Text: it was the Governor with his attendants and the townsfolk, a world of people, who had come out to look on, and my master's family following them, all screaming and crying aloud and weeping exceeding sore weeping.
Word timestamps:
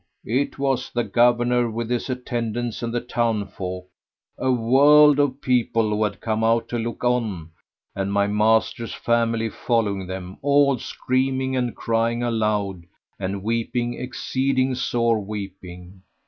it 0.25 0.57
was 0.57 0.89
the 0.89 1.03
Governor 1.03 1.69
with 1.69 1.91
his 1.91 2.09
attendants 2.09 2.81
and 2.81 2.91
the 2.91 2.99
townsfolk, 2.99 3.87
a 4.39 4.51
world 4.51 5.19
of 5.19 5.39
people, 5.41 5.89
who 5.91 6.03
had 6.03 6.19
come 6.19 6.43
out 6.43 6.67
to 6.69 6.79
look 6.79 7.03
on, 7.03 7.51
and 7.95 8.11
my 8.11 8.25
master's 8.25 8.95
family 8.95 9.47
following 9.47 10.07
them, 10.07 10.37
all 10.41 10.79
screaming 10.79 11.55
and 11.55 11.75
crying 11.75 12.23
aloud 12.23 12.83
and 13.19 13.43
weeping 13.43 13.93
exceeding 13.93 14.73
sore 14.73 15.19
weeping. 15.19 16.01